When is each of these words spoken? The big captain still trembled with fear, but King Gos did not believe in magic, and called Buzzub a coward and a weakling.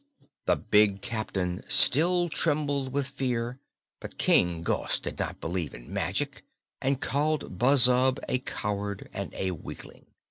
The 0.47 0.55
big 0.55 1.03
captain 1.03 1.61
still 1.67 2.27
trembled 2.27 2.91
with 2.91 3.07
fear, 3.07 3.59
but 3.99 4.17
King 4.17 4.63
Gos 4.63 4.99
did 4.99 5.19
not 5.19 5.39
believe 5.39 5.75
in 5.75 5.93
magic, 5.93 6.43
and 6.81 6.99
called 6.99 7.59
Buzzub 7.59 8.17
a 8.27 8.39
coward 8.39 9.07
and 9.13 9.31
a 9.35 9.51
weakling. 9.51 10.07